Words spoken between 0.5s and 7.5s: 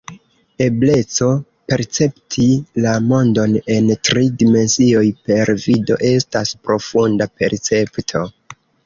Ebleco percepti la mondon en tri dimensioj per vido estas profunda